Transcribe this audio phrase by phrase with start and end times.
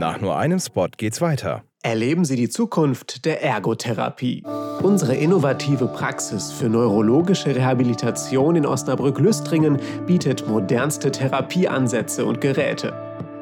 [0.00, 1.62] Nach nur einem Spot geht's weiter.
[1.82, 4.42] Erleben Sie die Zukunft der Ergotherapie.
[4.82, 12.94] Unsere innovative Praxis für neurologische Rehabilitation in Osnabrück-Lüstringen bietet modernste Therapieansätze und Geräte.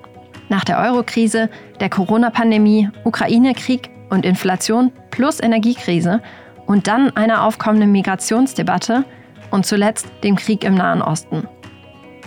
[0.49, 6.21] Nach der Euro-Krise, der Corona-Pandemie, Ukraine-Krieg und Inflation plus Energiekrise
[6.65, 9.03] und dann einer aufkommenden Migrationsdebatte
[9.51, 11.47] und zuletzt dem Krieg im Nahen Osten.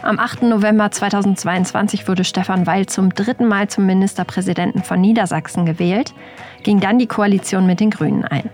[0.03, 0.43] Am 8.
[0.43, 6.15] November 2022 wurde Stefan Weil zum dritten Mal zum Ministerpräsidenten von Niedersachsen gewählt,
[6.63, 8.49] ging dann die Koalition mit den Grünen ein.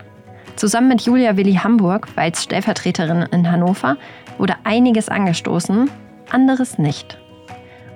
[0.57, 3.95] Zusammen mit Julia Willi Hamburg, Weils Stellvertreterin in Hannover,
[4.37, 5.89] wurde einiges angestoßen,
[6.29, 7.17] anderes nicht.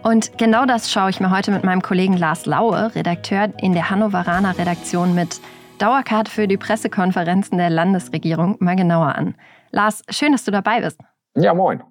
[0.03, 3.91] Und genau das schaue ich mir heute mit meinem Kollegen Lars Laue, Redakteur in der
[3.91, 5.39] Hannoveraner Redaktion mit
[5.77, 9.35] Dauerkarte für die Pressekonferenzen der Landesregierung, mal genauer an.
[9.69, 10.99] Lars, schön, dass du dabei bist.
[11.35, 11.83] Ja, moin.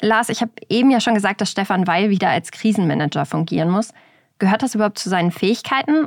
[0.00, 3.92] Lars, ich habe eben ja schon gesagt, dass Stefan Weil wieder als Krisenmanager fungieren muss.
[4.38, 6.06] Gehört das überhaupt zu seinen Fähigkeiten?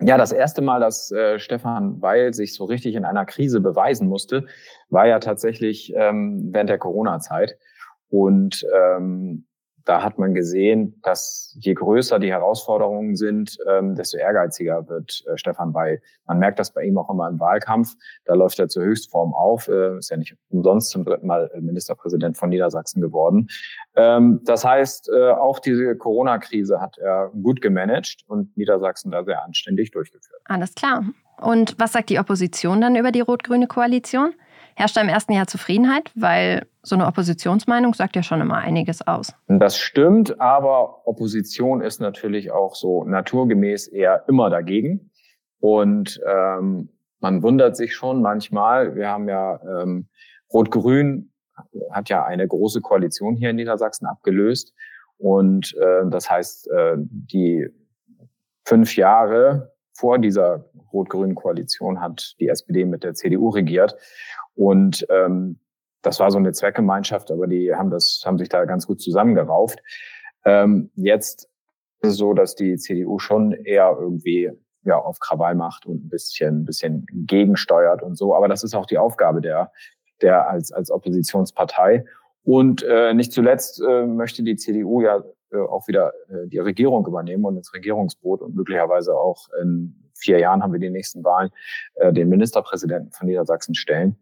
[0.00, 4.08] Ja, das erste Mal, dass äh, Stefan Weil sich so richtig in einer Krise beweisen
[4.08, 4.46] musste,
[4.90, 7.56] war ja tatsächlich ähm, während der Corona-Zeit.
[8.10, 9.46] Und ähm,
[9.84, 15.36] da hat man gesehen, dass je größer die Herausforderungen sind, ähm, desto ehrgeiziger wird äh,
[15.36, 16.00] Stefan Weil.
[16.26, 17.94] Man merkt das bei ihm auch immer im Wahlkampf.
[18.24, 19.68] Da läuft er zur Höchstform auf.
[19.68, 23.48] Äh, ist ja nicht umsonst zum dritten Mal äh, Ministerpräsident von Niedersachsen geworden.
[23.96, 29.42] Ähm, das heißt, äh, auch diese Corona-Krise hat er gut gemanagt und Niedersachsen da sehr
[29.44, 30.40] anständig durchgeführt.
[30.44, 31.04] Alles klar.
[31.40, 34.34] Und was sagt die Opposition dann über die rot-grüne Koalition?
[34.74, 36.10] Herrscht da im ersten Jahr Zufriedenheit?
[36.14, 39.34] Weil so eine Oppositionsmeinung sagt ja schon immer einiges aus.
[39.48, 45.10] Das stimmt, aber Opposition ist natürlich auch so naturgemäß eher immer dagegen.
[45.60, 46.88] Und ähm,
[47.20, 48.96] man wundert sich schon manchmal.
[48.96, 50.08] Wir haben ja ähm,
[50.52, 51.30] Rot-Grün
[51.90, 54.72] hat ja eine große Koalition hier in Niedersachsen abgelöst.
[55.18, 57.68] Und äh, das heißt, äh, die
[58.64, 63.96] fünf Jahre vor dieser rot-grünen Koalition hat die SPD mit der CDU regiert.
[64.54, 65.60] Und ähm,
[66.00, 69.80] das war so eine Zweckgemeinschaft, aber die haben das, haben sich da ganz gut zusammengerauft.
[70.46, 71.50] Ähm, jetzt
[72.00, 74.50] ist es so, dass die CDU schon eher irgendwie
[74.84, 78.34] ja auf Krawall macht und ein bisschen, ein bisschen gegensteuert und so.
[78.34, 79.70] Aber das ist auch die Aufgabe der,
[80.22, 82.06] der als, als Oppositionspartei.
[82.42, 85.22] Und äh, nicht zuletzt äh, möchte die CDU ja
[85.58, 90.62] auch wieder äh, die Regierung übernehmen und ins Regierungsboot und möglicherweise auch in vier Jahren
[90.62, 91.50] haben wir die nächsten Wahlen
[91.94, 94.16] äh, den Ministerpräsidenten von Niedersachsen stellen.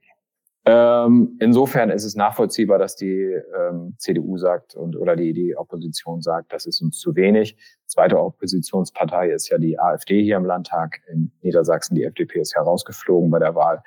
[0.64, 6.20] Ähm, insofern ist es nachvollziehbar, dass die ähm, CDU sagt und oder die, die Opposition
[6.20, 7.56] sagt, das ist uns zu wenig.
[7.86, 11.94] Zweite Oppositionspartei ist ja die AfD hier im Landtag in Niedersachsen.
[11.94, 13.82] Die FDP ist herausgeflogen bei der Wahl.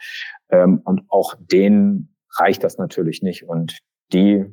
[0.50, 3.47] Ähm, und auch denen reicht das natürlich nicht.
[3.47, 3.78] Und
[4.12, 4.46] die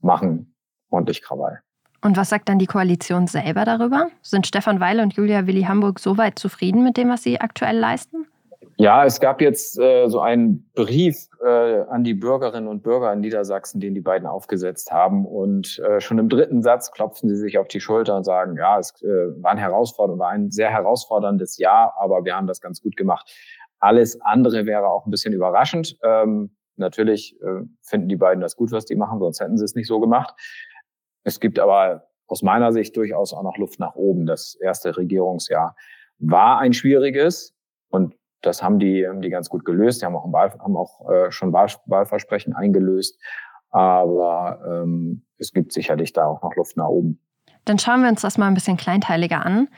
[0.00, 0.54] machen
[0.90, 1.60] ordentlich Krawall.
[2.04, 4.08] Und was sagt dann die Koalition selber darüber?
[4.20, 8.26] Sind Stefan Weil und Julia Willi Hamburg soweit zufrieden mit dem, was sie aktuell leisten?
[8.76, 13.20] Ja, es gab jetzt äh, so einen Brief äh, an die Bürgerinnen und Bürger in
[13.20, 15.24] Niedersachsen, den die beiden aufgesetzt haben.
[15.24, 18.78] Und äh, schon im dritten Satz klopfen sie sich auf die Schulter und sagen, ja,
[18.78, 22.82] es äh, war ein herausfordernd, war ein sehr herausforderndes Jahr, aber wir haben das ganz
[22.82, 23.32] gut gemacht.
[23.80, 25.96] Alles andere wäre auch ein bisschen überraschend.
[26.04, 29.74] Ähm, natürlich äh, finden die beiden das gut, was die machen, sonst hätten sie es
[29.74, 30.34] nicht so gemacht.
[31.24, 34.26] Es gibt aber aus meiner Sicht durchaus auch noch Luft nach oben.
[34.26, 35.76] Das erste Regierungsjahr
[36.18, 37.54] war ein schwieriges
[37.88, 40.02] und das haben die, haben die ganz gut gelöst.
[40.02, 43.18] Die haben auch, Wahl, haben auch äh, schon Wahl, Wahlversprechen eingelöst.
[43.70, 47.20] Aber ähm, es gibt sicherlich da auch noch Luft nach oben.
[47.64, 49.68] Dann schauen wir uns das mal ein bisschen kleinteiliger an.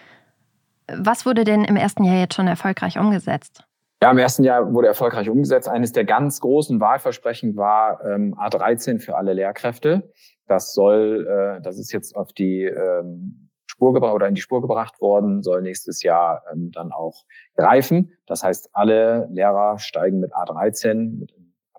[0.88, 3.65] Was wurde denn im ersten Jahr jetzt schon erfolgreich umgesetzt?
[4.02, 5.68] Ja, im ersten Jahr wurde erfolgreich umgesetzt.
[5.68, 10.12] Eines der ganz großen Wahlversprechen war ähm, A13 für alle Lehrkräfte.
[10.46, 14.62] Das soll, äh, das ist jetzt auf die ähm, Spur gebracht oder in die Spur
[14.62, 17.24] gebracht worden, soll nächstes Jahr ähm, dann auch
[17.56, 18.12] greifen.
[18.26, 21.35] Das heißt, alle Lehrer steigen mit A13, mit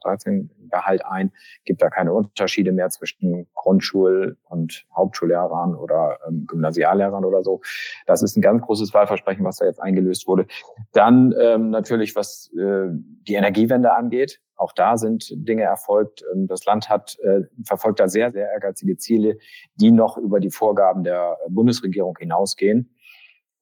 [0.08, 1.32] 13 Gehalt ein,
[1.66, 7.62] gibt da keine Unterschiede mehr zwischen Grundschul- und Hauptschullehrern oder ähm, Gymnasiallehrern oder so.
[8.06, 10.48] Das ist ein ganz großes Wahlversprechen, was da jetzt eingelöst wurde.
[10.94, 14.40] Dann ähm, natürlich, was äh, die Energiewende angeht.
[14.56, 16.24] Auch da sind Dinge erfolgt.
[16.34, 19.38] Ähm, das Land hat äh, verfolgt da sehr, sehr ehrgeizige Ziele,
[19.76, 22.90] die noch über die Vorgaben der Bundesregierung hinausgehen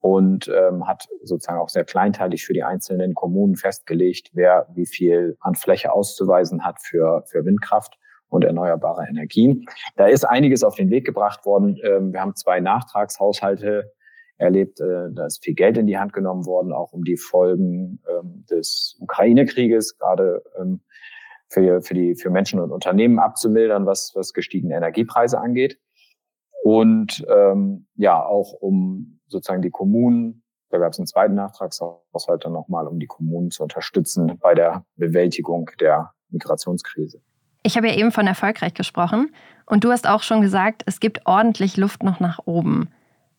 [0.00, 5.36] und ähm, hat sozusagen auch sehr kleinteilig für die einzelnen Kommunen festgelegt, wer wie viel
[5.40, 7.98] an Fläche auszuweisen hat für, für Windkraft
[8.28, 9.66] und erneuerbare Energien.
[9.96, 11.78] Da ist einiges auf den Weg gebracht worden.
[11.82, 13.92] Ähm, wir haben zwei Nachtragshaushalte
[14.38, 14.80] erlebt.
[14.80, 18.44] Äh, da ist viel Geld in die Hand genommen worden, auch um die Folgen ähm,
[18.50, 20.80] des Ukraine-Krieges, gerade ähm,
[21.48, 25.78] für, für, die, für Menschen und Unternehmen abzumildern, was, was gestiegene Energiepreise angeht.
[26.66, 32.54] Und ähm, ja, auch um sozusagen die Kommunen, da gab es einen zweiten Nachtragshaushalt dann
[32.54, 37.22] nochmal, um die Kommunen zu unterstützen bei der Bewältigung der Migrationskrise.
[37.62, 39.32] Ich habe ja eben von erfolgreich gesprochen
[39.64, 42.88] und du hast auch schon gesagt, es gibt ordentlich Luft noch nach oben.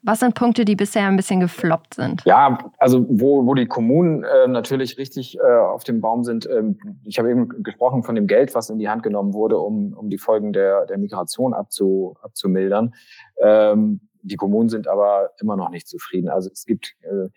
[0.07, 2.23] Was sind Punkte, die bisher ein bisschen gefloppt sind?
[2.23, 6.47] Ja, also wo, wo die Kommunen äh, natürlich richtig äh, auf dem Baum sind.
[6.49, 9.91] Ähm, ich habe eben gesprochen von dem Geld, was in die Hand genommen wurde, um,
[9.91, 12.93] um die Folgen der, der Migration abzu, abzumildern.
[13.41, 16.29] Ähm, die Kommunen sind aber immer noch nicht zufrieden.
[16.29, 17.27] Also es gibt äh,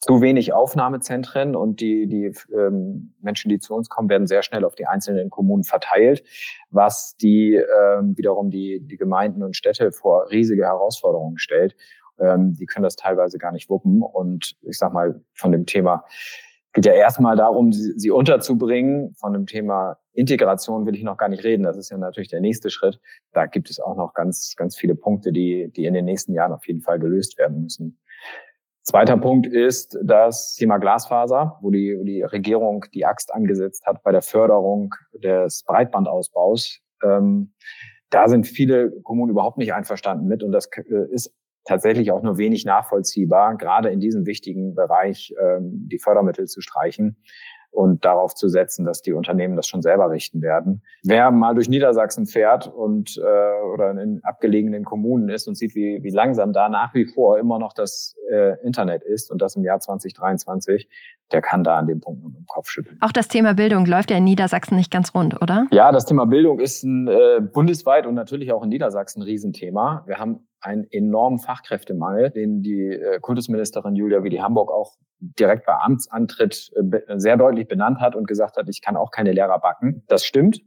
[0.00, 4.64] zu wenig Aufnahmezentren und die, die ähm, Menschen, die zu uns kommen, werden sehr schnell
[4.64, 6.22] auf die einzelnen Kommunen verteilt,
[6.70, 11.76] was die ähm, wiederum die, die Gemeinden und Städte vor riesige Herausforderungen stellt.
[12.18, 14.02] Ähm, die können das teilweise gar nicht wuppen.
[14.02, 16.04] Und ich sag mal, von dem Thema
[16.72, 19.14] geht ja erstmal darum, sie, sie unterzubringen.
[19.14, 21.62] Von dem Thema Integration will ich noch gar nicht reden.
[21.62, 23.00] Das ist ja natürlich der nächste Schritt.
[23.32, 26.52] Da gibt es auch noch ganz, ganz viele Punkte, die, die in den nächsten Jahren
[26.52, 27.98] auf jeden Fall gelöst werden müssen.
[28.88, 34.00] Zweiter Punkt ist das Thema Glasfaser, wo die, wo die Regierung die Axt angesetzt hat
[34.04, 36.78] bei der Förderung des Breitbandausbaus.
[37.02, 37.52] Ähm,
[38.10, 41.34] da sind viele Kommunen überhaupt nicht einverstanden mit und das äh, ist
[41.64, 47.16] tatsächlich auch nur wenig nachvollziehbar, gerade in diesem wichtigen Bereich ähm, die Fördermittel zu streichen
[47.70, 50.82] und darauf zu setzen, dass die Unternehmen das schon selber richten werden.
[51.02, 56.02] Wer mal durch Niedersachsen fährt und äh, oder in abgelegenen Kommunen ist und sieht, wie,
[56.02, 59.64] wie langsam da nach wie vor immer noch das äh, Internet ist und das im
[59.64, 60.88] Jahr 2023,
[61.32, 62.98] der kann da an dem Punkt nur im Kopf schütteln.
[63.00, 65.66] Auch das Thema Bildung läuft ja in Niedersachsen nicht ganz rund, oder?
[65.70, 70.04] Ja, das Thema Bildung ist ein, äh, bundesweit und natürlich auch in Niedersachsen ein Riesenthema.
[70.06, 75.74] Wir haben einen enormen Fachkräftemangel, den die äh, Kultusministerin Julia Willi Hamburg auch direkt bei
[75.74, 80.02] Amtsantritt äh, sehr deutlich benannt hat und gesagt hat, ich kann auch keine Lehrer backen.
[80.08, 80.60] Das stimmt.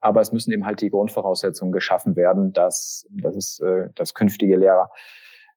[0.00, 4.56] Aber es müssen eben halt die Grundvoraussetzungen geschaffen werden, dass, dass, es, äh, dass künftige
[4.56, 4.90] Lehrer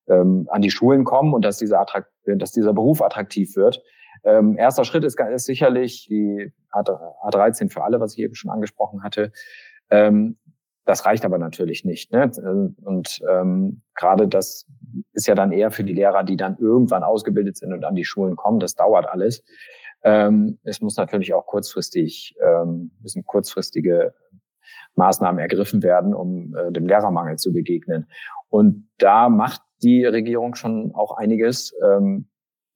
[0.07, 3.81] ähm, an die Schulen kommen und dass dieser, Attrakt, dass dieser Beruf attraktiv wird.
[4.24, 9.03] Ähm, erster Schritt ist, ist sicherlich die A13 für alle, was ich eben schon angesprochen
[9.03, 9.31] hatte.
[9.89, 10.38] Ähm,
[10.85, 12.12] das reicht aber natürlich nicht.
[12.12, 12.31] Ne?
[12.83, 14.68] Und ähm, gerade das
[15.13, 18.06] ist ja dann eher für die Lehrer, die dann irgendwann ausgebildet sind und an die
[18.06, 18.59] Schulen kommen.
[18.59, 19.44] Das dauert alles.
[20.03, 24.13] Ähm, es muss natürlich auch kurzfristig, ähm, müssen kurzfristige
[24.95, 28.07] Maßnahmen ergriffen werden, um äh, dem Lehrermangel zu begegnen.
[28.50, 31.74] Und da macht die Regierung schon auch einiges.
[31.83, 32.27] Ähm,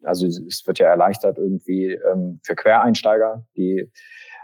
[0.03, 3.91] also es wird ja erleichtert irgendwie ähm, für Quereinsteiger, die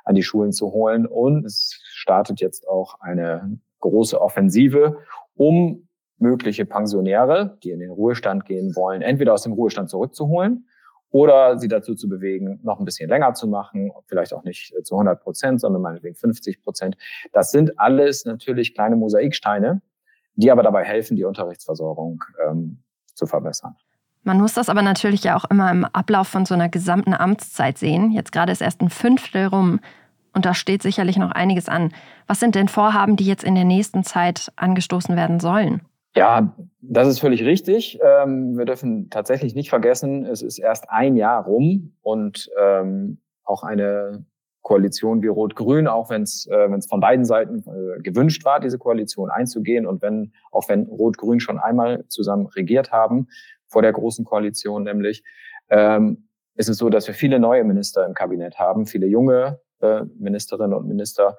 [0.04, 1.06] an die Schulen zu holen.
[1.06, 4.98] Und es startet jetzt auch eine große Offensive,
[5.36, 10.68] um mögliche Pensionäre, die in den Ruhestand gehen wollen, entweder aus dem Ruhestand zurückzuholen
[11.12, 14.96] oder sie dazu zu bewegen, noch ein bisschen länger zu machen, vielleicht auch nicht zu
[14.96, 16.98] 100 Prozent, sondern meinetwegen 50 Prozent.
[17.32, 19.82] Das sind alles natürlich kleine Mosaiksteine,
[20.36, 22.84] die aber dabei helfen, die Unterrichtsversorgung ähm,
[23.16, 23.78] zu verbessern.
[24.24, 27.78] Man muss das aber natürlich ja auch immer im Ablauf von so einer gesamten Amtszeit
[27.78, 28.12] sehen.
[28.12, 29.80] Jetzt gerade ist erst ein Fünftel rum
[30.34, 31.92] und da steht sicherlich noch einiges an.
[32.28, 35.82] Was sind denn Vorhaben, die jetzt in der nächsten Zeit angestoßen werden sollen?
[36.16, 38.00] Ja, das ist völlig richtig.
[38.04, 43.64] Ähm, wir dürfen tatsächlich nicht vergessen, es ist erst ein Jahr rum und ähm, auch
[43.64, 44.26] eine
[44.62, 49.30] Koalition wie Rot-Grün, auch wenn es äh, von beiden Seiten äh, gewünscht war, diese Koalition
[49.30, 53.28] einzugehen und wenn auch wenn Rot-Grün schon einmal zusammen regiert haben,
[53.68, 55.24] vor der großen Koalition nämlich,
[55.70, 59.60] ähm, ist es so, dass wir viele neue Minister im Kabinett haben, viele junge
[60.18, 61.38] Ministerinnen und Minister,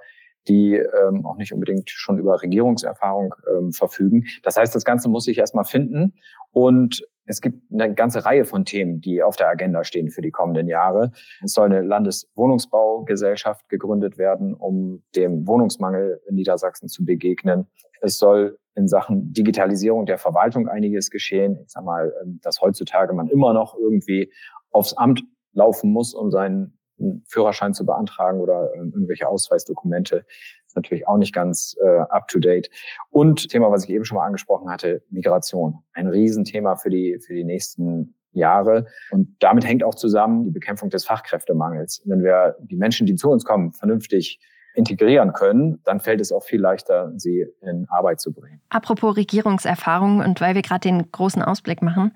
[0.49, 4.25] die ähm, auch nicht unbedingt schon über Regierungserfahrung ähm, verfügen.
[4.43, 6.15] Das heißt, das Ganze muss sich erstmal finden
[6.53, 10.31] und es gibt eine ganze Reihe von Themen, die auf der Agenda stehen für die
[10.31, 11.13] kommenden Jahre.
[11.43, 17.67] Es soll eine Landeswohnungsbaugesellschaft gegründet werden, um dem Wohnungsmangel in Niedersachsen zu begegnen.
[18.03, 21.61] Es soll in Sachen Digitalisierung der Verwaltung einiges geschehen.
[21.65, 24.31] Ich sage mal, ähm, dass heutzutage man immer noch irgendwie
[24.71, 25.23] aufs Amt
[25.53, 30.25] laufen muss, um seinen einen Führerschein zu beantragen oder äh, irgendwelche Ausweisdokumente.
[30.67, 32.71] Ist natürlich auch nicht ganz äh, up-to-date.
[33.11, 35.79] Und Thema, was ich eben schon mal angesprochen hatte, Migration.
[35.93, 38.87] Ein Riesenthema für die, für die nächsten Jahre.
[39.11, 42.03] Und damit hängt auch zusammen die Bekämpfung des Fachkräftemangels.
[42.05, 44.41] Wenn wir die Menschen, die zu uns kommen, vernünftig
[44.75, 48.61] integrieren können, dann fällt es auch viel leichter, sie in Arbeit zu bringen.
[48.71, 52.13] Apropos Regierungserfahrung und weil wir gerade den großen Ausblick machen,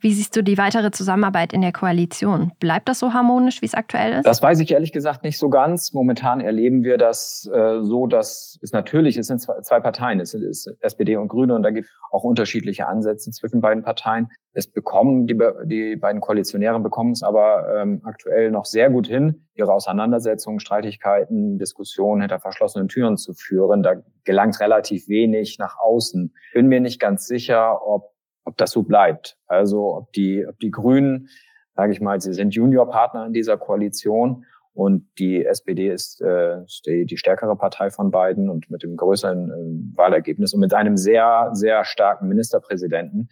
[0.00, 2.52] wie siehst du die weitere Zusammenarbeit in der Koalition?
[2.58, 4.26] Bleibt das so harmonisch, wie es aktuell ist?
[4.26, 5.92] Das weiß ich ehrlich gesagt nicht so ganz.
[5.92, 10.30] Momentan erleben wir das äh, so, dass es natürlich, es sind zwei, zwei Parteien, es
[10.30, 10.44] sind
[10.80, 14.28] SPD und Grüne und da gibt es auch unterschiedliche Ansätze zwischen beiden Parteien.
[14.52, 19.46] Es bekommen, die, die beiden Koalitionäre bekommen es aber ähm, aktuell noch sehr gut hin,
[19.54, 23.82] ihre Auseinandersetzungen, Streitigkeiten, Diskussionen hinter verschlossenen Türen zu führen.
[23.82, 26.34] Da gelangt relativ wenig nach außen.
[26.54, 28.10] Bin mir nicht ganz sicher, ob
[28.50, 29.38] ob das so bleibt.
[29.46, 31.28] Also ob die, ob die Grünen,
[31.74, 37.06] sage ich mal, sie sind Juniorpartner in dieser Koalition und die SPD ist, äh, die,
[37.06, 41.50] die stärkere Partei von beiden und mit dem größeren äh, Wahlergebnis und mit einem sehr,
[41.52, 43.28] sehr starken Ministerpräsidenten.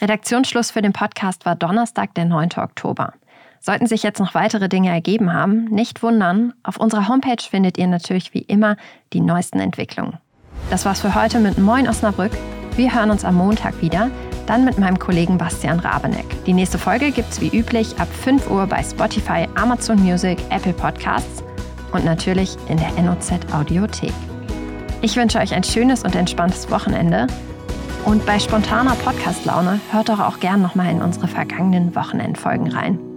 [0.00, 2.50] Redaktionsschluss für den Podcast war Donnerstag, der 9.
[2.56, 3.14] Oktober.
[3.60, 6.54] Sollten sich jetzt noch weitere Dinge ergeben haben, nicht wundern.
[6.62, 8.76] Auf unserer Homepage findet ihr natürlich wie immer
[9.12, 10.18] die neuesten Entwicklungen.
[10.70, 12.32] Das war's für heute mit Moin Osnabrück.
[12.76, 14.10] Wir hören uns am Montag wieder
[14.48, 16.44] dann mit meinem Kollegen Bastian Rabeneck.
[16.44, 21.42] Die nächste Folge gibt's wie üblich ab 5 Uhr bei Spotify, Amazon Music, Apple Podcasts
[21.92, 24.12] und natürlich in der NOZ Audiothek.
[25.02, 27.26] Ich wünsche euch ein schönes und entspanntes Wochenende.
[28.04, 33.07] Und bei spontaner Podcast-Laune hört doch auch gern nochmal in unsere vergangenen Wochenendfolgen rein.